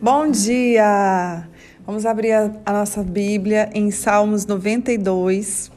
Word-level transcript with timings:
Bom 0.00 0.30
dia! 0.30 1.48
Vamos 1.86 2.04
abrir 2.04 2.32
a, 2.32 2.52
a, 2.66 2.72
nossa 2.72 3.02
Bíblia 3.02 3.70
em 3.72 3.90
Salmos 3.90 4.44
92, 4.44 5.72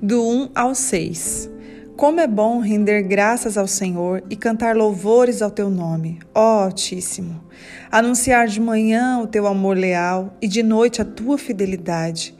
do 0.00 0.26
1 0.26 0.50
ao 0.54 0.74
6. 0.74 1.50
Como 1.94 2.18
é 2.18 2.26
bom 2.26 2.60
render 2.60 3.02
graças 3.02 3.58
ao 3.58 3.66
Senhor 3.66 4.24
e 4.30 4.36
cantar 4.36 4.74
louvores 4.74 5.42
ao 5.42 5.50
teu 5.50 5.68
nome, 5.68 6.18
ó 6.34 6.64
Altíssimo. 6.64 7.44
Anunciar 7.90 8.48
de 8.48 8.58
manhã 8.58 9.20
o 9.20 9.26
teu 9.26 9.46
amor 9.46 9.76
leal 9.76 10.34
e 10.40 10.48
de 10.48 10.62
noite 10.62 11.02
a 11.02 11.04
tua 11.04 11.36
fidelidade. 11.36 12.34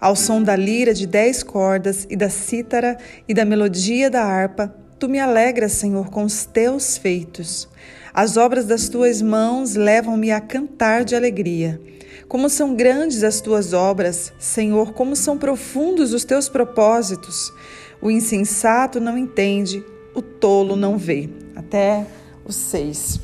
Ao 0.00 0.14
som 0.14 0.40
da 0.40 0.54
lira 0.54 0.94
de 0.94 1.08
dez 1.08 1.42
cordas 1.42 2.06
e 2.08 2.14
da 2.14 2.30
cítara 2.30 2.96
e 3.26 3.34
da 3.34 3.44
melodia 3.44 4.08
da 4.08 4.22
harpa, 4.22 4.72
tu 5.00 5.08
me 5.08 5.18
alegras, 5.18 5.72
Senhor, 5.72 6.10
com 6.10 6.22
os 6.22 6.46
teus 6.46 6.96
feitos. 6.96 7.68
As 8.16 8.36
obras 8.36 8.64
das 8.64 8.88
tuas 8.88 9.20
mãos 9.20 9.74
levam-me 9.74 10.30
a 10.30 10.40
cantar 10.40 11.04
de 11.04 11.16
alegria. 11.16 11.82
Como 12.28 12.48
são 12.48 12.76
grandes 12.76 13.24
as 13.24 13.40
tuas 13.40 13.72
obras, 13.72 14.32
Senhor, 14.38 14.92
como 14.92 15.16
são 15.16 15.36
profundos 15.36 16.12
os 16.12 16.24
teus 16.24 16.48
propósitos. 16.48 17.52
O 18.00 18.12
insensato 18.12 19.00
não 19.00 19.18
entende, 19.18 19.84
o 20.14 20.22
tolo 20.22 20.76
não 20.76 20.96
vê. 20.96 21.28
Até 21.56 22.06
os 22.46 22.54
seis. 22.54 23.18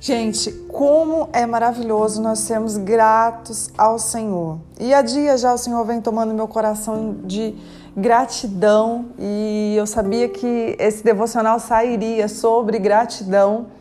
Gente, 0.00 0.52
como 0.68 1.28
é 1.32 1.44
maravilhoso 1.44 2.22
nós 2.22 2.38
sermos 2.38 2.76
gratos 2.76 3.68
ao 3.76 3.98
Senhor. 3.98 4.60
E 4.78 4.94
há 4.94 5.02
dias 5.02 5.40
já 5.40 5.52
o 5.52 5.58
Senhor 5.58 5.84
vem 5.84 6.00
tomando 6.00 6.32
meu 6.32 6.46
coração 6.46 7.16
de 7.24 7.52
gratidão 7.96 9.06
e 9.18 9.74
eu 9.76 9.88
sabia 9.88 10.28
que 10.28 10.76
esse 10.78 11.02
devocional 11.02 11.58
sairia 11.58 12.28
sobre 12.28 12.78
gratidão 12.78 13.76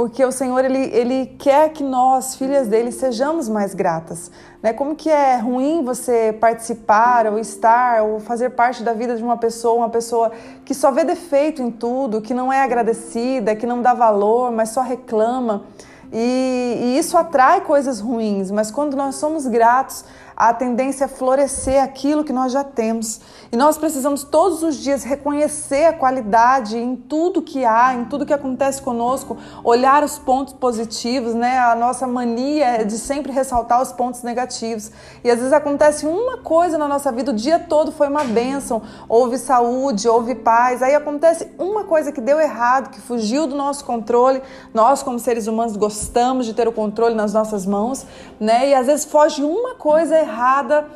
porque 0.00 0.24
o 0.24 0.32
Senhor 0.32 0.64
ele, 0.64 0.78
ele 0.94 1.26
quer 1.38 1.74
que 1.74 1.84
nós, 1.84 2.34
filhas 2.34 2.66
dele, 2.68 2.90
sejamos 2.90 3.50
mais 3.50 3.74
gratas. 3.74 4.30
Né? 4.62 4.72
Como 4.72 4.96
que 4.96 5.10
é 5.10 5.36
ruim 5.36 5.84
você 5.84 6.34
participar 6.40 7.26
ou 7.26 7.38
estar 7.38 8.02
ou 8.04 8.18
fazer 8.18 8.48
parte 8.48 8.82
da 8.82 8.94
vida 8.94 9.14
de 9.14 9.22
uma 9.22 9.36
pessoa, 9.36 9.74
uma 9.74 9.90
pessoa 9.90 10.32
que 10.64 10.72
só 10.72 10.90
vê 10.90 11.04
defeito 11.04 11.60
em 11.60 11.70
tudo, 11.70 12.22
que 12.22 12.32
não 12.32 12.50
é 12.50 12.62
agradecida, 12.62 13.54
que 13.54 13.66
não 13.66 13.82
dá 13.82 13.92
valor, 13.92 14.50
mas 14.50 14.70
só 14.70 14.80
reclama. 14.80 15.64
E, 16.10 16.78
e 16.80 16.98
isso 16.98 17.18
atrai 17.18 17.60
coisas 17.60 18.00
ruins, 18.00 18.50
mas 18.50 18.70
quando 18.70 18.96
nós 18.96 19.16
somos 19.16 19.46
gratos, 19.46 20.06
a 20.40 20.54
tendência 20.54 21.04
é 21.04 21.06
florescer 21.06 21.82
aquilo 21.82 22.24
que 22.24 22.32
nós 22.32 22.50
já 22.50 22.64
temos. 22.64 23.20
E 23.52 23.56
nós 23.58 23.76
precisamos 23.76 24.24
todos 24.24 24.62
os 24.62 24.76
dias 24.76 25.04
reconhecer 25.04 25.84
a 25.84 25.92
qualidade 25.92 26.78
em 26.78 26.96
tudo 26.96 27.42
que 27.42 27.62
há, 27.62 27.92
em 27.92 28.06
tudo 28.06 28.24
que 28.24 28.32
acontece 28.32 28.80
conosco, 28.80 29.36
olhar 29.62 30.02
os 30.02 30.18
pontos 30.18 30.54
positivos, 30.54 31.34
né? 31.34 31.58
A 31.58 31.74
nossa 31.74 32.06
mania 32.06 32.80
é 32.80 32.84
de 32.84 32.96
sempre 32.96 33.30
ressaltar 33.30 33.82
os 33.82 33.92
pontos 33.92 34.22
negativos. 34.22 34.90
E 35.22 35.30
às 35.30 35.36
vezes 35.36 35.52
acontece 35.52 36.06
uma 36.06 36.38
coisa 36.38 36.78
na 36.78 36.88
nossa 36.88 37.12
vida, 37.12 37.32
o 37.32 37.34
dia 37.34 37.58
todo 37.58 37.92
foi 37.92 38.08
uma 38.08 38.24
bênção, 38.24 38.80
houve 39.10 39.36
saúde, 39.36 40.08
houve 40.08 40.34
paz. 40.34 40.82
Aí 40.82 40.94
acontece 40.94 41.50
uma 41.58 41.84
coisa 41.84 42.12
que 42.12 42.20
deu 42.20 42.40
errado, 42.40 42.88
que 42.88 43.00
fugiu 43.02 43.46
do 43.46 43.54
nosso 43.54 43.84
controle. 43.84 44.40
Nós, 44.72 45.02
como 45.02 45.18
seres 45.18 45.46
humanos, 45.46 45.76
gostamos 45.76 46.46
de 46.46 46.54
ter 46.54 46.66
o 46.66 46.72
controle 46.72 47.14
nas 47.14 47.34
nossas 47.34 47.66
mãos, 47.66 48.06
né? 48.40 48.70
E 48.70 48.74
às 48.74 48.86
vezes 48.86 49.04
foge 49.04 49.42
uma 49.42 49.74
coisa 49.74 50.18
errada 50.18 50.29
errada, 50.30 50.86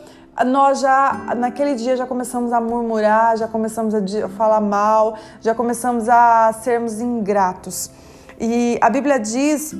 nós 0.47 0.81
já 0.81 1.35
naquele 1.37 1.75
dia 1.75 1.97
já 1.97 2.07
começamos 2.07 2.53
a 2.53 2.61
murmurar, 2.61 3.37
já 3.37 3.47
começamos 3.47 3.95
a 3.95 4.29
falar 4.31 4.61
mal, 4.61 5.17
já 5.41 5.55
começamos 5.55 6.09
a 6.09 6.53
sermos 6.53 7.01
ingratos. 7.01 7.91
E 8.41 8.79
a 8.81 8.91
Bíblia 8.91 9.19
diz 9.21 9.75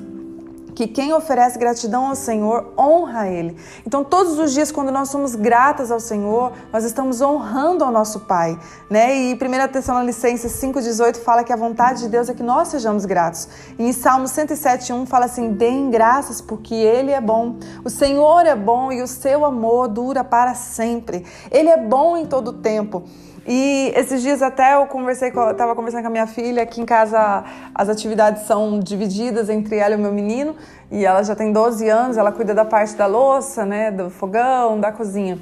que 0.75 0.87
quem 0.87 1.13
oferece 1.13 1.59
gratidão 1.59 2.07
ao 2.07 2.15
Senhor 2.15 2.73
honra 2.77 3.29
Ele. 3.29 3.57
Então, 3.87 4.03
todos 4.03 4.39
os 4.39 4.53
dias, 4.53 4.73
quando 4.73 4.91
nós 4.91 5.09
somos 5.09 5.35
gratas 5.35 5.91
ao 5.91 6.01
Senhor, 6.01 6.53
nós 6.73 6.85
estamos 6.85 7.21
honrando 7.21 7.85
ao 7.85 7.91
nosso 7.91 8.21
Pai. 8.21 8.59
Né? 8.91 9.17
E 9.17 9.35
1 9.35 9.73
Tessalonicenses 9.73 10.53
5,18 10.53 11.17
fala 11.17 11.45
que 11.45 11.53
a 11.53 11.57
vontade 11.57 12.01
de 12.01 12.09
Deus 12.09 12.29
é 12.29 12.35
que 12.35 12.43
nós 12.43 12.69
sejamos 12.69 13.05
gratos. 13.05 13.49
E 13.79 13.85
em 13.85 13.93
Salmo 13.93 14.27
107,1 14.27 15.07
fala 15.07 15.27
assim: 15.27 15.53
deem 15.53 15.91
graças 15.91 16.41
porque 16.41 16.75
Ele 16.75 17.13
é 17.13 17.21
bom. 17.21 17.57
O 17.85 17.91
Senhor 17.91 18.47
é 18.47 18.57
bom 18.57 18.91
e 18.93 19.03
o 19.03 19.07
seu 19.07 19.45
amor 19.45 19.89
dura 19.89 20.25
para 20.25 20.55
sempre. 20.55 21.25
Ele 21.51 21.69
é 21.69 21.77
bom 21.77 22.17
em 22.17 22.27
todo 22.27 22.49
o 22.49 22.53
tempo. 22.53 23.05
E 23.47 23.93
esses 23.95 24.23
dias 24.23 24.41
até 24.41 24.75
eu 24.75 24.87
conversei, 24.87 25.31
eu 25.35 25.55
tava 25.55 25.75
conversando 25.75 26.01
com 26.01 26.09
a 26.09 26.11
minha 26.11 26.27
filha, 26.27 26.63
aqui 26.63 26.81
em 26.81 26.87
casa 26.87 27.45
as 27.75 27.89
atividades 27.91 28.47
são 28.47 28.81
divididas 28.81 29.51
entre 29.51 29.77
ela 29.77 29.95
e 29.95 29.99
o 29.99 30.01
meu 30.01 30.13
menino, 30.13 30.57
e 30.91 31.05
ela 31.05 31.23
já 31.23 31.37
tem 31.37 31.53
12 31.53 31.87
anos, 31.89 32.17
ela 32.17 32.33
cuida 32.33 32.55
da 32.55 32.65
parte 32.65 32.95
da 32.95 33.07
louça, 33.07 33.67
né, 33.67 33.91
do 33.91 34.09
fogão, 34.09 34.81
da 34.81 34.91
cozinha. 34.91 35.39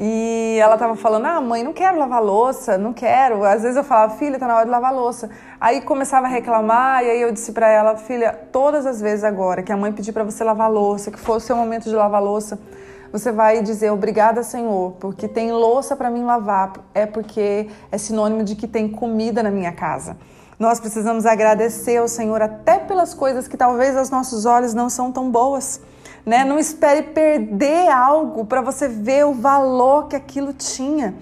E 0.00 0.58
ela 0.60 0.76
tava 0.76 0.94
falando: 0.96 1.26
"Ah, 1.26 1.40
mãe, 1.40 1.62
não 1.62 1.72
quero 1.72 1.98
lavar 1.98 2.22
louça, 2.22 2.78
não 2.78 2.92
quero". 2.92 3.44
Às 3.44 3.62
vezes 3.62 3.76
eu 3.76 3.84
falava: 3.84 4.14
"Filha, 4.14 4.38
tá 4.38 4.46
na 4.46 4.54
hora 4.54 4.64
de 4.64 4.70
lavar 4.70 4.94
louça". 4.94 5.28
Aí 5.60 5.80
começava 5.80 6.26
a 6.26 6.28
reclamar 6.28 7.04
e 7.04 7.10
aí 7.10 7.20
eu 7.20 7.32
disse 7.32 7.52
para 7.52 7.68
ela: 7.68 7.96
"Filha, 7.96 8.32
todas 8.52 8.86
as 8.86 9.00
vezes 9.00 9.24
agora 9.24 9.60
que 9.62 9.72
a 9.72 9.76
mãe 9.76 9.92
pedir 9.92 10.12
para 10.12 10.22
você 10.22 10.44
lavar 10.44 10.70
louça, 10.70 11.10
que 11.10 11.18
for 11.18 11.38
o 11.38 11.40
seu 11.40 11.56
momento 11.56 11.84
de 11.84 11.94
lavar 11.96 12.22
louça, 12.22 12.60
você 13.12 13.32
vai 13.32 13.62
dizer 13.62 13.90
obrigada, 13.90 14.42
Senhor, 14.42 14.92
porque 15.00 15.26
tem 15.26 15.50
louça 15.52 15.96
para 15.96 16.10
mim 16.10 16.24
lavar, 16.24 16.72
é 16.94 17.06
porque 17.06 17.68
é 17.90 17.98
sinônimo 17.98 18.44
de 18.44 18.54
que 18.54 18.66
tem 18.66 18.88
comida 18.88 19.42
na 19.42 19.50
minha 19.50 19.72
casa. 19.72 20.16
Nós 20.58 20.80
precisamos 20.80 21.24
agradecer 21.24 21.98
ao 21.98 22.08
Senhor 22.08 22.42
até 22.42 22.78
pelas 22.80 23.14
coisas 23.14 23.46
que 23.46 23.56
talvez 23.56 23.96
aos 23.96 24.10
nossos 24.10 24.44
olhos 24.44 24.74
não 24.74 24.90
são 24.90 25.12
tão 25.12 25.30
boas. 25.30 25.80
Né? 26.26 26.44
Não 26.44 26.58
espere 26.58 27.02
perder 27.04 27.88
algo 27.88 28.44
para 28.44 28.60
você 28.60 28.88
ver 28.88 29.24
o 29.24 29.32
valor 29.32 30.08
que 30.08 30.16
aquilo 30.16 30.52
tinha. 30.52 31.14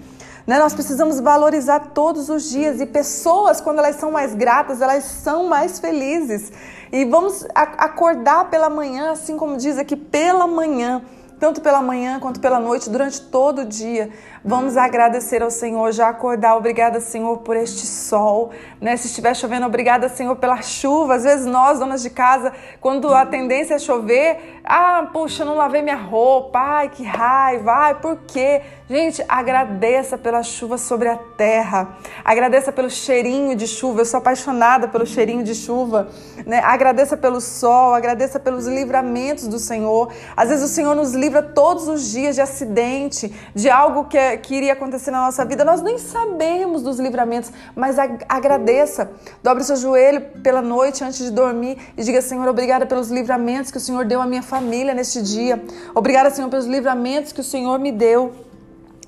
Né? 0.47 0.57
Nós 0.57 0.73
precisamos 0.73 1.19
valorizar 1.19 1.91
todos 1.93 2.29
os 2.29 2.49
dias 2.49 2.81
e 2.81 2.85
pessoas, 2.87 3.61
quando 3.61 3.77
elas 3.77 3.97
são 3.97 4.11
mais 4.11 4.33
gratas, 4.33 4.81
elas 4.81 5.03
são 5.03 5.47
mais 5.47 5.77
felizes. 5.77 6.51
E 6.91 7.05
vamos 7.05 7.45
acordar 7.53 8.49
pela 8.49 8.71
manhã, 8.71 9.11
assim 9.11 9.37
como 9.37 9.55
diz 9.55 9.77
aqui, 9.77 9.95
pela 9.95 10.47
manhã 10.47 11.03
tanto 11.39 11.61
pela 11.61 11.81
manhã 11.81 12.19
quanto 12.19 12.39
pela 12.39 12.59
noite, 12.59 12.89
durante 12.89 13.21
todo 13.21 13.61
o 13.61 13.65
dia. 13.65 14.09
Vamos 14.47 14.77
agradecer 14.77 15.43
ao 15.43 15.51
Senhor, 15.51 15.91
já 15.91 16.07
acordar. 16.07 16.55
Obrigada, 16.55 17.01
Senhor, 17.01 17.39
por 17.39 17.57
este 17.57 17.85
sol. 17.85 18.51
Né? 18.79 18.95
Se 18.95 19.07
estiver 19.07 19.35
chovendo, 19.35 19.65
obrigada, 19.65 20.07
Senhor, 20.07 20.37
pela 20.37 20.61
chuva. 20.61 21.15
Às 21.15 21.25
vezes 21.25 21.45
nós, 21.45 21.79
donas 21.79 22.01
de 22.01 22.09
casa, 22.09 22.53
quando 22.79 23.13
a 23.13 23.25
tendência 23.25 23.73
é 23.73 23.77
chover, 23.77 24.61
ah, 24.63 25.09
puxa, 25.11 25.43
não 25.43 25.55
lavei 25.55 25.81
minha 25.81 25.97
roupa. 25.97 26.59
Ai, 26.59 26.87
que 26.87 27.03
raiva. 27.03 27.73
Ai, 27.73 27.95
por 27.95 28.19
quê? 28.25 28.61
Gente, 28.89 29.21
agradeça 29.27 30.17
pela 30.17 30.41
chuva 30.41 30.77
sobre 30.77 31.09
a 31.09 31.17
terra. 31.17 31.97
Agradeça 32.23 32.71
pelo 32.71 32.89
cheirinho 32.89 33.53
de 33.53 33.67
chuva. 33.67 33.99
Eu 33.99 34.05
sou 34.05 34.19
apaixonada 34.19 34.87
pelo 34.87 35.05
cheirinho 35.05 35.43
de 35.43 35.53
chuva. 35.53 36.07
Né? 36.45 36.61
Agradeça 36.63 37.17
pelo 37.17 37.41
sol, 37.41 37.93
agradeça 37.93 38.39
pelos 38.39 38.65
livramentos 38.65 39.45
do 39.45 39.59
Senhor. 39.59 40.13
Às 40.37 40.47
vezes 40.47 40.63
o 40.63 40.73
Senhor 40.73 40.95
nos 40.95 41.13
livra 41.13 41.43
todos 41.43 41.89
os 41.89 42.09
dias 42.09 42.35
de 42.35 42.41
acidente, 42.41 43.33
de 43.53 43.69
algo 43.69 44.05
que, 44.05 44.17
é, 44.17 44.36
que 44.37 44.55
iria 44.55 44.73
acontecer 44.73 45.11
na 45.11 45.21
nossa 45.21 45.43
vida. 45.43 45.65
Nós 45.65 45.81
nem 45.81 45.97
sabemos 45.97 46.81
dos 46.81 46.99
livramentos, 46.99 47.51
mas 47.75 47.97
agradeça. 48.27 49.11
Dobre 49.43 49.63
seu 49.63 49.75
joelho 49.75 50.21
pela 50.43 50.61
noite 50.61 51.03
antes 51.03 51.19
de 51.19 51.31
dormir 51.31 51.77
e 51.97 52.03
diga: 52.03 52.21
Senhor, 52.21 52.47
obrigada 52.47 52.85
pelos 52.85 53.09
livramentos 53.09 53.71
que 53.71 53.77
o 53.77 53.81
Senhor 53.81 54.05
deu 54.05 54.21
à 54.21 54.25
minha 54.25 54.43
família 54.43 54.93
neste 54.93 55.21
dia. 55.21 55.63
Obrigada, 55.93 56.29
Senhor, 56.29 56.49
pelos 56.49 56.65
livramentos 56.65 57.31
que 57.31 57.41
o 57.41 57.43
Senhor 57.43 57.79
me 57.79 57.91
deu. 57.91 58.33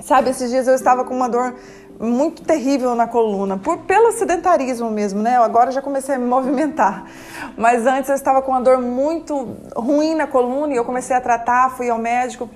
Sabe, 0.01 0.29
esses 0.29 0.49
dias 0.49 0.67
eu 0.67 0.75
estava 0.75 1.03
com 1.03 1.13
uma 1.13 1.27
dor 1.27 1.55
muito 1.99 2.43
terrível 2.43 2.95
na 2.95 3.05
coluna, 3.05 3.57
por 3.57 3.79
pelo 3.79 4.13
sedentarismo 4.13 4.89
mesmo, 4.89 5.21
né? 5.21 5.35
Eu 5.35 5.43
agora 5.43 5.69
já 5.69 5.81
comecei 5.81 6.15
a 6.15 6.17
me 6.17 6.25
movimentar. 6.25 7.05
Mas 7.57 7.85
antes 7.85 8.09
eu 8.09 8.15
estava 8.15 8.41
com 8.41 8.51
uma 8.51 8.61
dor 8.61 8.79
muito 8.79 9.57
ruim 9.75 10.15
na 10.15 10.25
coluna 10.25 10.71
e 10.71 10.77
eu 10.77 10.85
comecei 10.85 11.15
a 11.15 11.19
tratar, 11.19 11.71
fui 11.71 11.89
ao 11.89 11.97
médico 11.97 12.49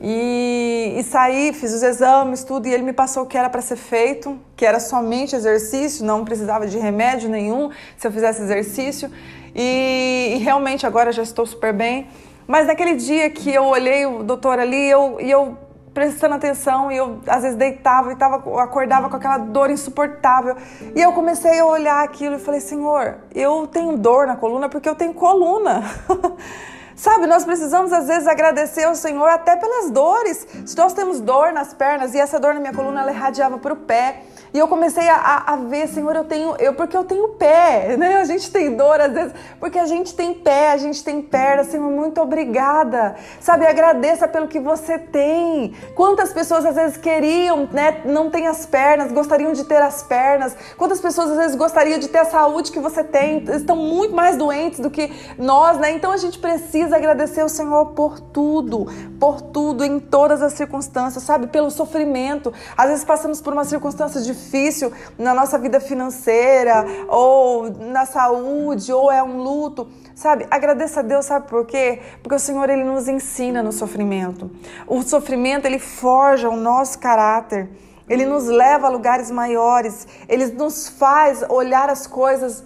e, 0.00 0.94
e 0.96 1.02
saí, 1.02 1.52
fiz 1.52 1.72
os 1.74 1.82
exames, 1.82 2.44
tudo, 2.44 2.68
e 2.68 2.72
ele 2.72 2.82
me 2.82 2.92
passou 2.92 3.24
o 3.24 3.26
que 3.26 3.36
era 3.36 3.50
para 3.50 3.60
ser 3.60 3.76
feito, 3.76 4.38
que 4.56 4.64
era 4.64 4.78
somente 4.78 5.34
exercício, 5.34 6.04
não 6.04 6.24
precisava 6.24 6.66
de 6.66 6.78
remédio 6.78 7.28
nenhum 7.28 7.70
se 7.96 8.06
eu 8.06 8.12
fizesse 8.12 8.42
exercício. 8.42 9.10
E, 9.54 10.34
e 10.36 10.38
realmente 10.38 10.86
agora 10.86 11.10
já 11.10 11.22
estou 11.22 11.44
super 11.44 11.72
bem. 11.72 12.06
Mas 12.46 12.66
naquele 12.66 12.94
dia 12.94 13.28
que 13.28 13.52
eu 13.52 13.64
olhei 13.64 14.06
o 14.06 14.22
doutor 14.22 14.58
ali 14.58 14.88
eu, 14.88 15.18
e 15.20 15.30
eu 15.30 15.58
prestando 15.92 16.36
atenção 16.36 16.92
e 16.92 16.96
eu 16.96 17.20
às 17.26 17.42
vezes 17.42 17.58
deitava 17.58 18.12
e 18.12 18.16
tava, 18.16 18.36
acordava 18.62 19.08
com 19.10 19.16
aquela 19.16 19.38
dor 19.38 19.68
insuportável. 19.68 20.56
E 20.94 21.00
eu 21.00 21.12
comecei 21.12 21.58
a 21.58 21.64
olhar 21.66 22.04
aquilo 22.04 22.36
e 22.36 22.38
falei: 22.38 22.60
Senhor, 22.60 23.16
eu 23.34 23.66
tenho 23.66 23.96
dor 23.96 24.26
na 24.26 24.36
coluna 24.36 24.68
porque 24.68 24.88
eu 24.88 24.94
tenho 24.94 25.12
coluna. 25.12 25.82
Sabe, 26.98 27.28
nós 27.28 27.44
precisamos 27.44 27.92
às 27.92 28.08
vezes 28.08 28.26
agradecer 28.26 28.82
ao 28.82 28.94
Senhor 28.94 29.28
até 29.28 29.54
pelas 29.54 29.88
dores. 29.88 30.44
Se 30.66 30.76
nós 30.76 30.92
temos 30.92 31.20
dor 31.20 31.52
nas 31.52 31.72
pernas 31.72 32.12
e 32.12 32.18
essa 32.18 32.40
dor 32.40 32.54
na 32.54 32.58
minha 32.58 32.74
coluna 32.74 33.02
ela 33.02 33.12
irradiava 33.12 33.56
para 33.56 33.72
o 33.72 33.76
pé, 33.76 34.24
E 34.52 34.58
eu 34.58 34.66
comecei 34.68 35.08
a, 35.08 35.44
a, 35.46 35.56
ver, 35.56 35.88
Senhor, 35.88 36.14
eu 36.16 36.24
tenho, 36.24 36.54
eu 36.58 36.74
porque 36.74 36.96
eu 36.96 37.04
tenho 37.04 37.28
pé, 37.30 37.96
né? 37.98 38.16
A 38.16 38.24
gente 38.24 38.50
tem 38.50 38.74
dor 38.74 39.00
às 39.00 39.12
vezes, 39.12 39.32
porque 39.60 39.78
a 39.78 39.86
gente 39.86 40.14
tem 40.14 40.34
pé, 40.34 40.70
a 40.70 40.76
gente 40.76 41.02
tem 41.04 41.20
perna, 41.20 41.64
Senhor, 41.64 41.90
muito 41.90 42.20
obrigada. 42.20 43.16
Sabe, 43.40 43.66
agradeça 43.66 44.26
pelo 44.26 44.48
que 44.48 44.58
você 44.58 44.98
tem. 44.98 45.74
Quantas 45.94 46.32
pessoas 46.32 46.64
às 46.64 46.74
vezes 46.74 46.96
queriam, 46.96 47.68
né, 47.72 48.02
não 48.04 48.30
tem 48.30 48.46
as 48.46 48.64
pernas, 48.64 49.12
gostariam 49.12 49.52
de 49.52 49.64
ter 49.64 49.82
as 49.82 50.02
pernas. 50.02 50.56
Quantas 50.76 51.00
pessoas 51.00 51.30
às 51.30 51.36
vezes 51.36 51.56
gostariam 51.56 51.98
de 51.98 52.08
ter 52.08 52.18
a 52.18 52.24
saúde 52.24 52.72
que 52.72 52.80
você 52.80 53.04
tem, 53.04 53.44
estão 53.50 53.76
muito 53.76 54.14
mais 54.14 54.36
doentes 54.36 54.80
do 54.80 54.90
que 54.90 55.12
nós, 55.38 55.78
né? 55.78 55.92
Então 55.92 56.12
a 56.12 56.16
gente 56.16 56.38
precisa 56.38 56.96
agradecer 56.96 57.42
o 57.42 57.48
Senhor 57.48 57.86
por 57.86 58.20
tudo, 58.20 58.86
por 59.18 59.40
tudo 59.40 59.84
em 59.84 59.98
todas 59.98 60.42
as 60.42 60.54
circunstâncias, 60.54 61.24
sabe? 61.24 61.48
Pelo 61.48 61.70
sofrimento. 61.70 62.52
Às 62.76 62.88
vezes 62.88 63.04
passamos 63.04 63.40
por 63.40 63.52
uma 63.52 63.64
circunstância 63.64 64.20
de 64.20 64.37
difícil 64.38 64.92
na 65.18 65.34
nossa 65.34 65.58
vida 65.58 65.80
financeira, 65.80 66.84
ou 67.08 67.70
na 67.70 68.06
saúde, 68.06 68.92
ou 68.92 69.10
é 69.10 69.22
um 69.22 69.42
luto, 69.42 69.88
sabe? 70.14 70.46
Agradeça 70.50 71.00
a 71.00 71.02
Deus, 71.02 71.26
sabe 71.26 71.48
por 71.48 71.66
quê? 71.66 72.00
Porque 72.22 72.34
o 72.34 72.38
Senhor 72.38 72.70
ele 72.70 72.84
nos 72.84 73.08
ensina 73.08 73.62
no 73.62 73.72
sofrimento. 73.72 74.50
O 74.86 75.02
sofrimento 75.02 75.66
ele 75.66 75.78
forja 75.78 76.48
o 76.48 76.56
nosso 76.56 76.98
caráter. 76.98 77.68
Ele 78.08 78.24
nos 78.24 78.46
leva 78.46 78.86
a 78.86 78.90
lugares 78.90 79.30
maiores, 79.30 80.08
ele 80.26 80.46
nos 80.46 80.88
faz 80.88 81.44
olhar 81.46 81.90
as 81.90 82.06
coisas 82.06 82.64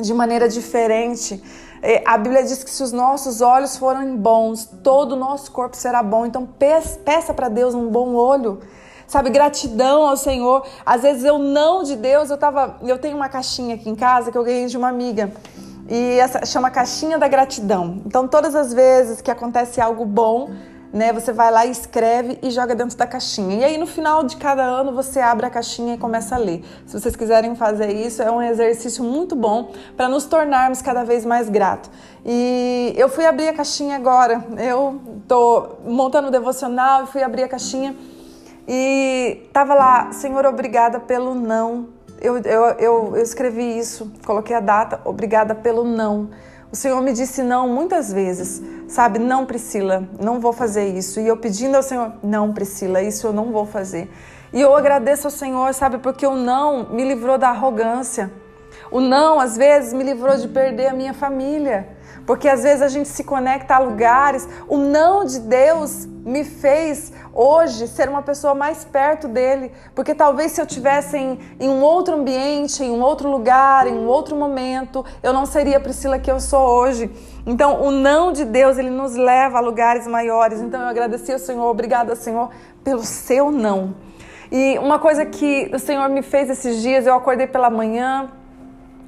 de 0.00 0.14
maneira 0.14 0.48
diferente. 0.48 1.42
É, 1.82 2.02
a 2.06 2.16
Bíblia 2.16 2.42
diz 2.42 2.64
que 2.64 2.70
se 2.70 2.82
os 2.82 2.90
nossos 2.90 3.42
olhos 3.42 3.76
forem 3.76 4.16
bons, 4.16 4.64
todo 4.82 5.12
o 5.12 5.16
nosso 5.16 5.52
corpo 5.52 5.76
será 5.76 6.02
bom. 6.02 6.24
Então 6.24 6.46
peça 6.46 7.34
para 7.34 7.50
Deus 7.50 7.74
um 7.74 7.88
bom 7.88 8.14
olho 8.14 8.60
sabe, 9.06 9.30
gratidão 9.30 10.06
ao 10.06 10.16
Senhor. 10.16 10.66
Às 10.84 11.02
vezes 11.02 11.24
eu 11.24 11.38
não 11.38 11.82
de 11.82 11.96
Deus, 11.96 12.30
eu 12.30 12.36
tava, 12.36 12.76
eu 12.82 12.98
tenho 12.98 13.16
uma 13.16 13.28
caixinha 13.28 13.74
aqui 13.74 13.88
em 13.88 13.94
casa 13.94 14.30
que 14.30 14.38
eu 14.38 14.44
ganhei 14.44 14.66
de 14.66 14.76
uma 14.76 14.88
amiga. 14.88 15.32
E 15.88 16.18
essa 16.18 16.46
chama 16.46 16.70
caixinha 16.70 17.18
da 17.18 17.28
gratidão. 17.28 18.02
Então 18.06 18.26
todas 18.26 18.54
as 18.54 18.72
vezes 18.72 19.20
que 19.20 19.30
acontece 19.30 19.80
algo 19.80 20.04
bom, 20.04 20.50
né, 20.92 21.12
você 21.12 21.32
vai 21.32 21.50
lá 21.50 21.64
escreve 21.64 22.38
e 22.42 22.50
joga 22.50 22.74
dentro 22.74 22.96
da 22.96 23.06
caixinha. 23.06 23.56
E 23.56 23.64
aí 23.64 23.78
no 23.78 23.86
final 23.86 24.22
de 24.22 24.36
cada 24.36 24.62
ano 24.62 24.92
você 24.92 25.20
abre 25.20 25.46
a 25.46 25.50
caixinha 25.50 25.94
e 25.94 25.98
começa 25.98 26.34
a 26.34 26.38
ler. 26.38 26.62
Se 26.86 26.98
vocês 26.98 27.16
quiserem 27.16 27.56
fazer 27.56 27.90
isso, 27.90 28.22
é 28.22 28.30
um 28.30 28.42
exercício 28.42 29.02
muito 29.02 29.34
bom 29.34 29.70
para 29.96 30.08
nos 30.08 30.24
tornarmos 30.24 30.82
cada 30.82 31.02
vez 31.02 31.24
mais 31.24 31.48
gratos. 31.48 31.90
E 32.24 32.92
eu 32.96 33.08
fui 33.08 33.24
abrir 33.24 33.48
a 33.48 33.54
caixinha 33.54 33.96
agora. 33.96 34.44
Eu 34.58 35.00
tô 35.26 35.76
montando 35.86 36.28
o 36.28 36.30
devocional 36.30 37.04
e 37.04 37.06
fui 37.06 37.22
abrir 37.22 37.44
a 37.44 37.48
caixinha 37.48 37.96
e 38.66 39.48
tava 39.52 39.74
lá, 39.74 40.12
Senhor, 40.12 40.44
obrigada 40.46 41.00
pelo 41.00 41.34
não. 41.34 41.88
Eu, 42.20 42.38
eu, 42.38 42.62
eu, 42.78 43.16
eu 43.16 43.22
escrevi 43.22 43.78
isso, 43.78 44.12
coloquei 44.24 44.54
a 44.54 44.60
data, 44.60 45.00
obrigada 45.04 45.54
pelo 45.54 45.84
não. 45.84 46.30
O 46.70 46.76
Senhor 46.76 47.00
me 47.02 47.12
disse 47.12 47.42
não 47.42 47.68
muitas 47.68 48.12
vezes, 48.12 48.62
sabe? 48.88 49.18
Não, 49.18 49.44
Priscila, 49.44 50.08
não 50.18 50.40
vou 50.40 50.52
fazer 50.52 50.86
isso. 50.86 51.20
E 51.20 51.26
eu 51.26 51.36
pedindo 51.36 51.76
ao 51.76 51.82
Senhor, 51.82 52.12
não, 52.22 52.52
Priscila, 52.52 53.02
isso 53.02 53.26
eu 53.26 53.32
não 53.32 53.52
vou 53.52 53.66
fazer. 53.66 54.10
E 54.52 54.60
eu 54.60 54.74
agradeço 54.74 55.26
ao 55.26 55.30
Senhor, 55.30 55.74
sabe? 55.74 55.98
Porque 55.98 56.26
o 56.26 56.34
não 56.34 56.88
me 56.90 57.04
livrou 57.04 57.36
da 57.36 57.48
arrogância. 57.48 58.32
O 58.90 59.00
não, 59.00 59.40
às 59.40 59.56
vezes, 59.56 59.92
me 59.92 60.04
livrou 60.04 60.36
de 60.36 60.48
perder 60.48 60.88
a 60.88 60.92
minha 60.94 61.12
família. 61.12 61.88
Porque 62.26 62.48
às 62.48 62.62
vezes 62.62 62.82
a 62.82 62.88
gente 62.88 63.08
se 63.08 63.24
conecta 63.24 63.74
a 63.74 63.78
lugares. 63.78 64.48
O 64.68 64.76
não 64.76 65.24
de 65.24 65.40
Deus 65.40 66.06
me 66.24 66.44
fez 66.44 67.12
hoje 67.34 67.88
ser 67.88 68.08
uma 68.08 68.22
pessoa 68.22 68.54
mais 68.54 68.84
perto 68.84 69.26
dele, 69.26 69.72
porque 69.94 70.14
talvez 70.14 70.52
se 70.52 70.60
eu 70.60 70.66
tivesse 70.66 71.16
em, 71.16 71.38
em, 71.58 71.68
um 71.68 71.82
outro 71.82 72.14
ambiente, 72.14 72.84
em 72.84 72.90
um 72.90 73.00
outro 73.00 73.28
lugar, 73.28 73.86
em 73.86 73.94
um 73.94 74.06
outro 74.06 74.36
momento, 74.36 75.04
eu 75.22 75.32
não 75.32 75.44
seria 75.44 75.78
a 75.78 75.80
Priscila 75.80 76.18
que 76.18 76.30
eu 76.30 76.38
sou 76.38 76.60
hoje. 76.60 77.10
Então, 77.44 77.82
o 77.82 77.90
não 77.90 78.32
de 78.32 78.44
Deus, 78.44 78.78
ele 78.78 78.90
nos 78.90 79.16
leva 79.16 79.58
a 79.58 79.60
lugares 79.60 80.06
maiores. 80.06 80.60
Então, 80.60 80.80
eu 80.80 80.86
agradeci 80.86 81.32
ao 81.32 81.38
Senhor, 81.38 81.64
obrigada, 81.64 82.14
Senhor, 82.14 82.50
pelo 82.84 83.02
seu 83.02 83.50
não. 83.50 83.94
E 84.50 84.78
uma 84.78 84.98
coisa 84.98 85.24
que 85.24 85.70
o 85.74 85.78
Senhor 85.78 86.08
me 86.08 86.22
fez 86.22 86.50
esses 86.50 86.80
dias, 86.82 87.06
eu 87.06 87.14
acordei 87.14 87.46
pela 87.46 87.70
manhã 87.70 88.30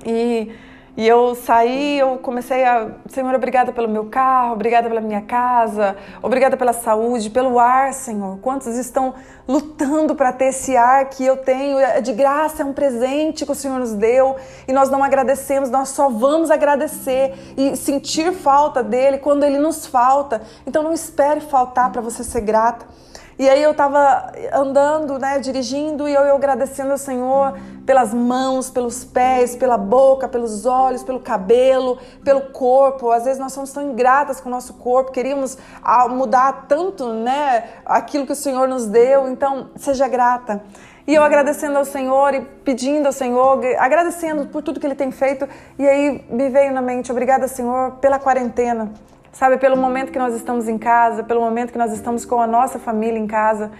e 0.04 0.50
e 0.96 1.08
eu 1.08 1.34
saí, 1.34 1.98
eu 1.98 2.18
comecei 2.18 2.64
a, 2.64 2.88
Senhor, 3.08 3.34
obrigada 3.34 3.72
pelo 3.72 3.88
meu 3.88 4.04
carro, 4.04 4.52
obrigada 4.52 4.88
pela 4.88 5.00
minha 5.00 5.22
casa, 5.22 5.96
obrigada 6.22 6.56
pela 6.56 6.72
saúde, 6.72 7.30
pelo 7.30 7.58
ar, 7.58 7.92
Senhor. 7.92 8.38
Quantos 8.38 8.76
estão 8.76 9.12
lutando 9.46 10.14
para 10.14 10.32
ter 10.32 10.46
esse 10.46 10.76
ar 10.76 11.06
que 11.06 11.26
eu 11.26 11.36
tenho? 11.36 11.78
É 11.80 12.00
de 12.00 12.12
graça, 12.12 12.62
é 12.62 12.64
um 12.64 12.72
presente 12.72 13.44
que 13.44 13.50
o 13.50 13.56
Senhor 13.56 13.80
nos 13.80 13.92
deu 13.92 14.36
e 14.68 14.72
nós 14.72 14.88
não 14.88 15.02
agradecemos, 15.02 15.68
nós 15.68 15.88
só 15.88 16.08
vamos 16.08 16.48
agradecer 16.48 17.34
e 17.56 17.76
sentir 17.76 18.32
falta 18.32 18.80
dele 18.80 19.18
quando 19.18 19.42
ele 19.42 19.58
nos 19.58 19.86
falta. 19.86 20.42
Então 20.64 20.80
não 20.80 20.92
espere 20.92 21.40
faltar 21.40 21.90
para 21.90 22.00
você 22.00 22.22
ser 22.22 22.42
grata. 22.42 22.86
E 23.36 23.48
aí 23.48 23.62
eu 23.62 23.72
estava 23.72 24.32
andando, 24.52 25.18
né, 25.18 25.40
dirigindo 25.40 26.08
e 26.08 26.14
eu, 26.14 26.22
eu 26.22 26.36
agradecendo 26.36 26.92
ao 26.92 26.98
Senhor 26.98 27.58
pelas 27.84 28.14
mãos, 28.14 28.70
pelos 28.70 29.04
pés, 29.04 29.56
pela 29.56 29.76
boca, 29.76 30.28
pelos 30.28 30.64
olhos, 30.64 31.02
pelo 31.02 31.18
cabelo, 31.18 31.98
pelo 32.24 32.42
corpo. 32.52 33.10
Às 33.10 33.24
vezes 33.24 33.40
nós 33.40 33.52
somos 33.52 33.72
tão 33.72 33.82
ingratas 33.82 34.40
com 34.40 34.48
o 34.48 34.52
nosso 34.52 34.74
corpo, 34.74 35.10
queríamos 35.10 35.58
ah, 35.82 36.08
mudar 36.08 36.66
tanto, 36.68 37.12
né, 37.12 37.64
aquilo 37.84 38.24
que 38.24 38.32
o 38.32 38.36
Senhor 38.36 38.68
nos 38.68 38.86
deu. 38.86 39.28
Então, 39.28 39.70
seja 39.76 40.06
grata. 40.06 40.62
E 41.06 41.14
eu 41.14 41.22
agradecendo 41.22 41.76
ao 41.76 41.84
Senhor 41.84 42.34
e 42.34 42.40
pedindo 42.40 43.06
ao 43.06 43.12
Senhor, 43.12 43.60
agradecendo 43.78 44.46
por 44.46 44.62
tudo 44.62 44.80
que 44.80 44.86
Ele 44.86 44.94
tem 44.94 45.10
feito. 45.10 45.46
E 45.78 45.86
aí 45.86 46.24
me 46.30 46.48
veio 46.48 46.72
na 46.72 46.80
mente, 46.80 47.10
obrigada, 47.10 47.48
Senhor, 47.48 47.92
pela 47.96 48.18
quarentena 48.18 48.92
sabe? 49.34 49.58
Pelo 49.58 49.76
momento 49.76 50.10
que 50.10 50.18
nós 50.18 50.34
estamos 50.34 50.68
em 50.68 50.78
casa, 50.78 51.22
pelo 51.22 51.40
momento 51.40 51.72
que 51.72 51.78
nós 51.78 51.92
estamos 51.92 52.24
com 52.24 52.40
a 52.40 52.46
nossa 52.46 52.78
família 52.78 53.18
em 53.18 53.26
casa. 53.26 53.70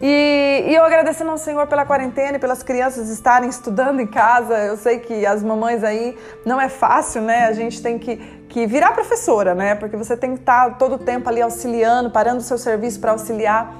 E, 0.00 0.64
e, 0.66 0.74
eu 0.74 0.82
agradecendo 0.82 1.30
ao 1.30 1.36
Senhor 1.36 1.66
pela 1.66 1.84
quarentena 1.84 2.38
e 2.38 2.40
pelas 2.40 2.62
crianças 2.62 3.10
estarem 3.10 3.50
estudando 3.50 4.00
em 4.00 4.06
casa. 4.06 4.56
Eu 4.56 4.76
sei 4.78 4.98
que 4.98 5.26
as 5.26 5.42
mamães 5.42 5.84
aí 5.84 6.16
não 6.46 6.58
é 6.58 6.70
fácil, 6.70 7.20
né? 7.20 7.44
A 7.46 7.52
gente 7.52 7.82
tem 7.82 7.98
que, 7.98 8.16
que 8.48 8.66
virar 8.66 8.92
professora, 8.92 9.54
né? 9.54 9.74
Porque 9.74 9.98
você 9.98 10.16
tem 10.16 10.32
que 10.32 10.40
estar 10.40 10.78
todo 10.78 10.94
o 10.94 10.98
tempo 10.98 11.28
ali 11.28 11.42
auxiliando, 11.42 12.10
parando 12.10 12.38
o 12.38 12.42
seu 12.42 12.56
serviço 12.56 12.98
para 12.98 13.10
auxiliar. 13.12 13.76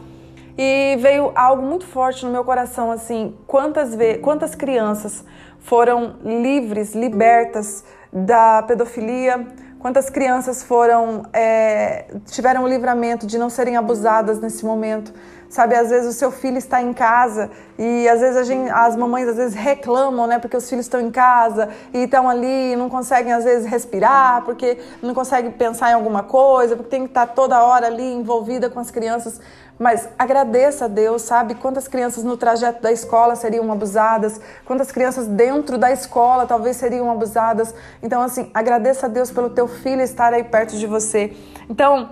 E 0.59 0.99
veio 1.00 1.33
algo 1.35 1.62
muito 1.62 1.87
forte 1.87 2.26
no 2.26 2.31
meu 2.31 2.44
coração, 2.44 2.91
assim, 2.91 3.35
quantas, 3.47 3.97
quantas 4.21 4.55
crianças 4.55 5.25
foram 5.61 6.17
livres, 6.23 6.94
libertas 6.94 7.83
da 8.12 8.62
pedofilia, 8.64 9.47
Quantas 9.81 10.11
crianças 10.11 10.63
foram 10.63 11.23
é, 11.33 12.05
tiveram 12.27 12.65
o 12.65 12.69
livramento 12.69 13.27
de 13.27 13.39
não 13.39 13.49
serem 13.49 13.79
abusadas 13.79 14.39
nesse 14.39 14.63
momento? 14.63 15.11
Sabe, 15.49 15.75
às 15.75 15.89
vezes 15.89 16.15
o 16.15 16.17
seu 16.17 16.31
filho 16.31 16.59
está 16.59 16.83
em 16.83 16.93
casa 16.93 17.51
e 17.79 18.07
às 18.07 18.21
vezes 18.21 18.47
gente, 18.47 18.71
as 18.71 18.95
mamães 18.95 19.27
às 19.27 19.37
vezes 19.37 19.55
reclamam, 19.55 20.27
né, 20.27 20.39
porque 20.39 20.57
os 20.57 20.69
filhos 20.69 20.85
estão 20.85 21.01
em 21.01 21.11
casa 21.11 21.71
e 21.95 22.05
estão 22.05 22.29
ali 22.29 22.73
e 22.73 22.77
não 22.77 22.91
conseguem 22.91 23.33
às 23.33 23.43
vezes 23.43 23.67
respirar, 23.67 24.45
porque 24.45 24.79
não 25.03 25.15
conseguem 25.15 25.51
pensar 25.51 25.91
em 25.91 25.95
alguma 25.95 26.23
coisa, 26.23 26.77
porque 26.77 26.91
tem 26.91 27.05
que 27.05 27.11
estar 27.11 27.27
toda 27.29 27.61
hora 27.65 27.87
ali 27.87 28.13
envolvida 28.13 28.69
com 28.69 28.79
as 28.79 28.91
crianças. 28.91 29.41
Mas 29.81 30.07
agradeça 30.19 30.85
a 30.85 30.89
Deus, 30.89 31.23
sabe? 31.23 31.55
Quantas 31.55 31.89
crianças 31.89 32.23
no 32.23 32.37
trajeto 32.37 32.83
da 32.83 32.93
escola 32.93 33.35
seriam 33.35 33.73
abusadas, 33.73 34.39
quantas 34.67 34.93
crianças 34.93 35.27
dentro 35.27 35.79
da 35.79 35.91
escola 35.91 36.45
talvez 36.45 36.77
seriam 36.77 37.11
abusadas. 37.11 37.75
Então, 38.03 38.21
assim, 38.21 38.51
agradeça 38.53 39.07
a 39.07 39.09
Deus 39.09 39.31
pelo 39.31 39.49
teu 39.49 39.67
filho 39.67 40.03
estar 40.03 40.35
aí 40.35 40.45
perto 40.45 40.77
de 40.77 40.87
você. 40.87 41.35
Então, 41.69 42.11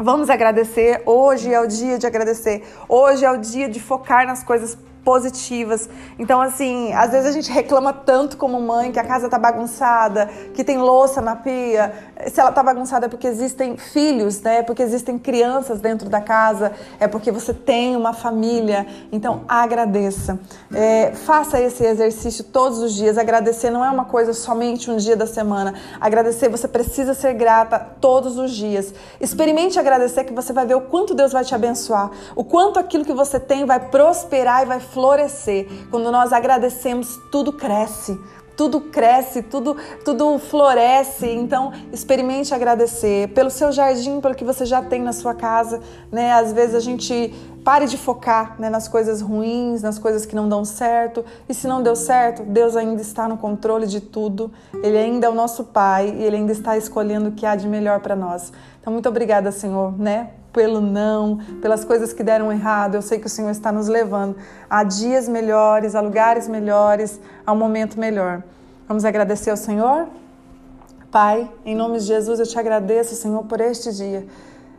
Vamos 0.00 0.30
agradecer. 0.30 1.02
Hoje 1.04 1.52
é 1.52 1.60
o 1.60 1.66
dia 1.66 1.98
de 1.98 2.06
agradecer. 2.06 2.62
Hoje 2.88 3.24
é 3.24 3.30
o 3.32 3.36
dia 3.36 3.68
de 3.68 3.80
focar 3.80 4.24
nas 4.24 4.44
coisas 4.44 4.78
positivas. 5.04 5.88
Então, 6.18 6.40
assim, 6.40 6.92
às 6.92 7.10
vezes 7.10 7.26
a 7.26 7.32
gente 7.32 7.50
reclama 7.50 7.92
tanto 7.92 8.36
como 8.36 8.60
mãe 8.60 8.92
que 8.92 8.98
a 8.98 9.04
casa 9.04 9.28
tá 9.28 9.38
bagunçada, 9.38 10.26
que 10.54 10.62
tem 10.62 10.78
louça 10.78 11.20
na 11.20 11.34
pia. 11.34 11.92
Se 12.30 12.40
ela 12.40 12.52
tá 12.52 12.62
bagunçada 12.62 13.06
é 13.06 13.08
porque 13.08 13.26
existem 13.26 13.76
filhos, 13.76 14.40
né? 14.42 14.58
É 14.58 14.62
porque 14.62 14.82
existem 14.82 15.18
crianças 15.18 15.80
dentro 15.80 16.08
da 16.08 16.20
casa, 16.20 16.72
é 17.00 17.08
porque 17.08 17.30
você 17.30 17.54
tem 17.54 17.96
uma 17.96 18.12
família. 18.12 18.86
Então, 19.10 19.42
agradeça. 19.48 20.38
É, 20.74 21.12
faça 21.14 21.60
esse 21.60 21.84
exercício 21.84 22.44
todos 22.44 22.78
os 22.78 22.94
dias. 22.94 23.16
Agradecer 23.16 23.70
não 23.70 23.84
é 23.84 23.90
uma 23.90 24.04
coisa 24.04 24.32
somente 24.32 24.90
um 24.90 24.96
dia 24.96 25.16
da 25.16 25.26
semana. 25.26 25.74
Agradecer, 26.00 26.48
você 26.48 26.68
precisa 26.68 27.14
ser 27.14 27.34
grata 27.34 27.78
todos 28.00 28.36
os 28.36 28.50
dias. 28.50 28.92
Experimente 29.20 29.78
agradecer 29.78 30.24
que 30.24 30.32
você 30.32 30.52
vai 30.52 30.66
ver 30.66 30.74
o 30.74 30.82
quanto 30.82 31.14
Deus 31.14 31.32
vai 31.32 31.44
te 31.44 31.54
abençoar, 31.54 32.10
o 32.36 32.44
quanto 32.44 32.78
aquilo 32.78 33.04
que 33.04 33.12
você 33.12 33.40
tem 33.40 33.64
vai 33.64 33.80
prosperar 33.80 34.62
e 34.62 34.66
vai 34.66 34.80
florescer. 34.92 35.66
Quando 35.90 36.10
nós 36.10 36.32
agradecemos, 36.32 37.18
tudo 37.30 37.52
cresce. 37.52 38.18
tudo 38.58 38.80
cresce, 38.80 39.40
tudo, 39.40 39.76
tudo 40.04 40.36
floresce. 40.40 41.28
Então, 41.28 41.72
experimente 41.92 42.52
agradecer 42.52 43.28
pelo 43.28 43.50
seu 43.50 43.70
jardim, 43.70 44.20
pelo 44.20 44.34
que 44.34 44.44
você 44.44 44.66
já 44.66 44.82
tem 44.82 45.00
na 45.00 45.12
sua 45.12 45.32
casa. 45.32 45.80
Né? 46.10 46.32
Às 46.32 46.52
vezes 46.52 46.74
a 46.74 46.80
gente 46.80 47.32
pare 47.64 47.86
de 47.86 47.96
focar 47.96 48.56
né, 48.58 48.68
nas 48.68 48.88
coisas 48.88 49.20
ruins, 49.20 49.80
nas 49.80 49.96
coisas 49.96 50.26
que 50.26 50.34
não 50.34 50.48
dão 50.48 50.64
certo. 50.64 51.24
E 51.48 51.54
se 51.54 51.68
não 51.68 51.82
deu 51.82 51.94
certo, 51.94 52.42
Deus 52.42 52.74
ainda 52.74 53.00
está 53.00 53.28
no 53.28 53.38
controle 53.38 53.86
de 53.86 54.00
tudo. 54.00 54.50
Ele 54.82 54.98
ainda 54.98 55.28
é 55.28 55.30
o 55.30 55.34
nosso 55.34 55.62
Pai 55.62 56.08
e 56.08 56.24
Ele 56.24 56.36
ainda 56.36 56.50
está 56.52 56.76
escolhendo 56.76 57.28
o 57.28 57.32
que 57.32 57.46
há 57.46 57.54
de 57.54 57.68
melhor 57.68 58.00
para 58.00 58.16
nós. 58.16 58.52
Então, 58.80 58.92
muito 58.92 59.08
obrigada, 59.08 59.52
Senhor, 59.52 59.96
né? 59.96 60.30
Pelo 60.52 60.80
não, 60.80 61.38
pelas 61.60 61.84
coisas 61.84 62.12
que 62.12 62.22
deram 62.22 62.50
errado. 62.50 62.94
Eu 62.94 63.02
sei 63.02 63.18
que 63.18 63.26
o 63.26 63.30
Senhor 63.30 63.50
está 63.50 63.70
nos 63.70 63.88
levando 63.88 64.36
a 64.68 64.82
dias 64.82 65.28
melhores, 65.28 65.94
a 65.94 66.00
lugares 66.00 66.48
melhores, 66.48 67.20
a 67.46 67.52
um 67.52 67.56
momento 67.56 67.98
melhor. 67.98 68.42
Vamos 68.86 69.04
agradecer 69.04 69.50
ao 69.50 69.56
Senhor? 69.56 70.08
Pai, 71.10 71.50
em 71.64 71.74
nome 71.74 71.98
de 71.98 72.04
Jesus, 72.04 72.38
eu 72.38 72.46
te 72.46 72.58
agradeço, 72.58 73.14
Senhor, 73.14 73.42
por 73.44 73.60
este 73.60 73.92
dia. 73.92 74.26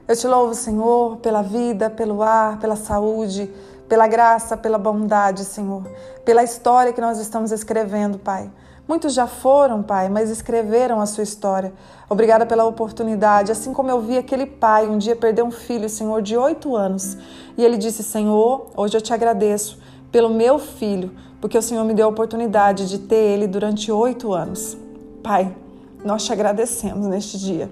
Eu 0.08 0.16
te 0.16 0.28
louvo, 0.28 0.54
Senhor, 0.54 1.18
pela 1.18 1.42
vida, 1.42 1.90
pelo 1.90 2.22
ar, 2.24 2.60
pela 2.60 2.76
saúde, 2.76 3.52
pela 3.88 4.08
graça, 4.08 4.56
pela 4.56 4.78
bondade, 4.78 5.44
Senhor, 5.46 5.84
pela 6.24 6.44
história 6.44 6.94
que 6.94 7.02
nós 7.02 7.20
estamos 7.20 7.52
escrevendo, 7.52 8.20
Pai. 8.20 8.50
Muitos 8.90 9.14
já 9.14 9.28
foram, 9.28 9.84
Pai, 9.84 10.10
mas 10.10 10.32
escreveram 10.32 11.00
a 11.00 11.06
sua 11.06 11.24
história. 11.24 11.72
Obrigada 12.10 12.44
pela 12.44 12.66
oportunidade. 12.66 13.52
Assim 13.52 13.72
como 13.72 13.92
eu 13.92 14.02
vi 14.02 14.18
aquele 14.18 14.48
pai 14.48 14.88
um 14.88 14.98
dia 14.98 15.16
perder 15.16 15.44
um 15.44 15.52
filho, 15.52 15.88
Senhor, 15.88 16.24
de 16.24 16.36
oito 16.36 16.76
anos. 16.76 17.16
E 17.56 17.64
ele 17.64 17.78
disse: 17.78 18.02
Senhor, 18.02 18.66
hoje 18.76 18.98
eu 18.98 19.02
te 19.02 19.14
agradeço 19.14 19.78
pelo 20.12 20.28
meu 20.28 20.58
filho, 20.58 21.12
porque 21.40 21.56
o 21.56 21.62
Senhor 21.62 21.86
me 21.86 21.94
deu 21.94 22.08
a 22.08 22.10
oportunidade 22.10 22.90
de 22.90 22.98
ter 22.98 23.16
ele 23.16 23.46
durante 23.46 23.92
oito 23.92 24.34
anos. 24.34 24.76
Pai, 25.22 25.56
nós 26.04 26.26
te 26.26 26.34
agradecemos 26.34 27.06
neste 27.06 27.38
dia. 27.38 27.70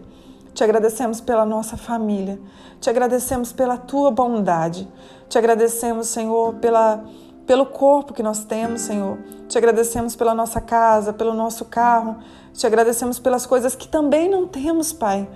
Te 0.54 0.64
agradecemos 0.64 1.20
pela 1.20 1.46
nossa 1.46 1.76
família. 1.76 2.40
Te 2.80 2.92
agradecemos 2.92 3.52
pela 3.52 3.76
tua 3.76 4.12
bondade. 4.12 4.88
Te 5.28 5.40
agradecemos, 5.40 6.10
Senhor, 6.10 6.54
pela 6.56 7.04
pelo 7.48 7.66
corpo 7.66 8.14
que 8.14 8.22
nós 8.22 8.44
temos, 8.44 8.82
Senhor. 8.82 9.18
Te 9.48 9.58
agradecemos 9.58 10.18
pela 10.18 10.36
nossa 10.36 10.60
casa, 10.60 11.14
pelo 11.14 11.34
nosso 11.34 11.64
carro. 11.64 12.18
Te 12.54 12.68
agradecemos 12.68 13.18
pelas 13.18 13.46
coisas 13.46 13.74
que 13.74 13.88
também 13.88 14.30
não 14.30 14.46
temos, 14.46 14.92
Pai. 14.92 15.28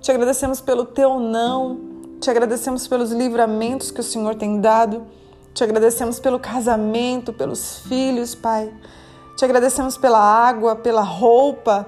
Te 0.00 0.10
agradecemos 0.10 0.60
pelo 0.60 0.84
teu 0.84 1.20
não. 1.20 1.78
Te 2.20 2.28
agradecemos 2.28 2.88
pelos 2.88 3.12
livramentos 3.12 3.92
que 3.92 4.00
o 4.00 4.02
Senhor 4.02 4.34
tem 4.34 4.60
dado. 4.60 5.06
Te 5.54 5.62
agradecemos 5.62 6.18
pelo 6.18 6.40
casamento, 6.40 7.32
pelos 7.32 7.78
filhos, 7.78 8.34
Pai. 8.34 8.74
Te 9.36 9.44
agradecemos 9.44 9.96
pela 9.96 10.18
água, 10.18 10.74
pela 10.74 11.02
roupa, 11.02 11.86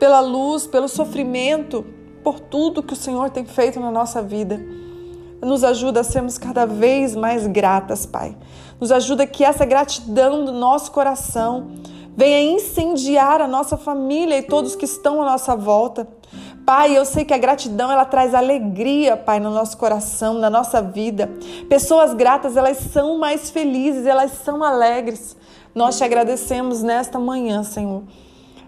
pela 0.00 0.20
luz, 0.20 0.66
pelo 0.66 0.88
sofrimento, 0.88 1.86
por 2.24 2.40
tudo 2.40 2.82
que 2.82 2.94
o 2.94 2.96
Senhor 2.96 3.30
tem 3.30 3.44
feito 3.44 3.78
na 3.78 3.92
nossa 3.92 4.20
vida. 4.20 4.60
Nos 5.42 5.64
ajuda 5.64 6.00
a 6.00 6.04
sermos 6.04 6.36
cada 6.36 6.66
vez 6.66 7.16
mais 7.16 7.46
gratas, 7.46 8.04
Pai. 8.04 8.36
Nos 8.78 8.92
ajuda 8.92 9.26
que 9.26 9.44
essa 9.44 9.64
gratidão 9.64 10.44
do 10.44 10.52
nosso 10.52 10.92
coração 10.92 11.68
venha 12.16 12.42
incendiar 12.42 13.40
a 13.40 13.48
nossa 13.48 13.76
família 13.76 14.36
e 14.36 14.42
todos 14.42 14.76
que 14.76 14.84
estão 14.84 15.22
à 15.22 15.24
nossa 15.24 15.56
volta. 15.56 16.06
Pai, 16.66 16.96
eu 16.96 17.04
sei 17.04 17.24
que 17.24 17.32
a 17.32 17.38
gratidão 17.38 17.90
ela 17.90 18.04
traz 18.04 18.34
alegria, 18.34 19.16
Pai, 19.16 19.40
no 19.40 19.50
nosso 19.50 19.76
coração, 19.78 20.34
na 20.34 20.50
nossa 20.50 20.82
vida. 20.82 21.30
Pessoas 21.68 22.12
gratas, 22.12 22.56
elas 22.56 22.76
são 22.76 23.18
mais 23.18 23.50
felizes, 23.50 24.06
elas 24.06 24.32
são 24.44 24.62
alegres. 24.62 25.36
Nós 25.74 25.96
te 25.96 26.04
agradecemos 26.04 26.82
nesta 26.82 27.18
manhã, 27.18 27.62
Senhor. 27.62 28.02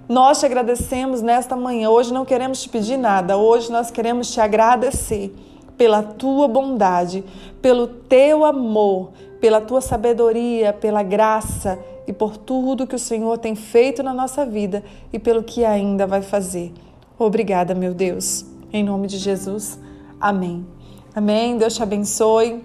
Nós 0.08 0.40
te 0.40 0.46
agradecemos 0.46 1.20
nesta 1.20 1.54
manhã. 1.54 1.90
Hoje 1.90 2.12
não 2.12 2.24
queremos 2.24 2.62
te 2.62 2.68
pedir 2.68 2.96
nada, 2.96 3.36
hoje 3.36 3.70
nós 3.70 3.90
queremos 3.90 4.32
te 4.32 4.40
agradecer 4.40 5.34
pela 5.76 6.02
tua 6.02 6.46
bondade, 6.48 7.24
pelo 7.60 7.86
teu 7.86 8.44
amor, 8.44 9.12
pela 9.40 9.60
tua 9.60 9.80
sabedoria, 9.80 10.72
pela 10.72 11.02
graça 11.02 11.78
e 12.06 12.12
por 12.12 12.36
tudo 12.36 12.86
que 12.86 12.94
o 12.94 12.98
Senhor 12.98 13.38
tem 13.38 13.54
feito 13.54 14.02
na 14.02 14.14
nossa 14.14 14.44
vida 14.44 14.82
e 15.12 15.18
pelo 15.18 15.42
que 15.42 15.64
ainda 15.64 16.06
vai 16.06 16.22
fazer. 16.22 16.72
Obrigada, 17.18 17.74
meu 17.74 17.94
Deus. 17.94 18.44
Em 18.72 18.82
nome 18.82 19.06
de 19.06 19.18
Jesus. 19.18 19.78
Amém. 20.20 20.66
Amém. 21.14 21.56
Deus 21.56 21.74
te 21.74 21.82
abençoe. 21.82 22.64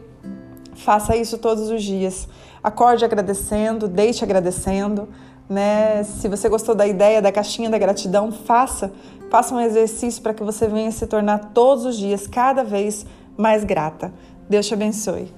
Faça 0.73 1.15
isso 1.15 1.37
todos 1.37 1.69
os 1.69 1.83
dias. 1.83 2.27
Acorde 2.63 3.03
agradecendo, 3.03 3.87
deixe 3.87 4.23
agradecendo. 4.23 5.07
Né? 5.50 6.04
Se 6.04 6.27
você 6.27 6.50
gostou 6.50 6.75
da 6.75 6.86
ideia 6.86 7.22
da 7.22 7.32
caixinha 7.32 7.70
da 7.70 7.77
gratidão, 7.77 8.32
faça. 8.32 8.92
Faça 9.30 9.54
um 9.54 9.60
exercício 9.60 10.22
para 10.22 10.34
que 10.34 10.44
você 10.44 10.68
venha 10.68 10.92
se 10.92 11.06
tornar 11.08 11.51
todos 11.54 11.86
os 11.86 11.98
dias 11.98 12.27
cada 12.27 12.63
vez 12.63 13.06
mais 13.38 13.63
grata. 13.63 14.13
Deus 14.50 14.66
te 14.66 14.74
abençoe. 14.74 15.32